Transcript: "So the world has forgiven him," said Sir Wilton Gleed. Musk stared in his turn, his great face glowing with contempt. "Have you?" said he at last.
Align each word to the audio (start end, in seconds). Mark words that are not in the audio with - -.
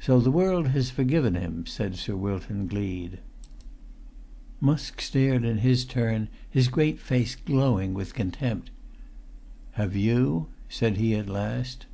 "So 0.00 0.20
the 0.20 0.30
world 0.30 0.68
has 0.68 0.88
forgiven 0.88 1.34
him," 1.34 1.66
said 1.66 1.94
Sir 1.96 2.16
Wilton 2.16 2.66
Gleed. 2.66 3.18
Musk 4.58 5.02
stared 5.02 5.44
in 5.44 5.58
his 5.58 5.84
turn, 5.84 6.28
his 6.48 6.68
great 6.68 6.98
face 6.98 7.36
glowing 7.36 7.92
with 7.92 8.14
contempt. 8.14 8.70
"Have 9.72 9.94
you?" 9.94 10.46
said 10.70 10.96
he 10.96 11.14
at 11.14 11.28
last. 11.28 11.84